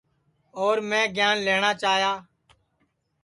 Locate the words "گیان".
1.15-1.35